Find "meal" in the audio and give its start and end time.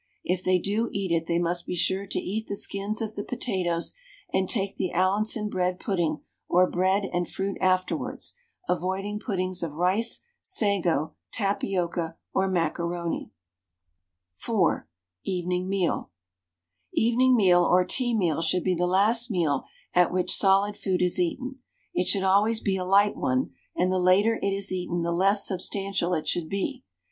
15.69-16.09, 17.35-17.63, 18.17-18.41, 19.29-19.65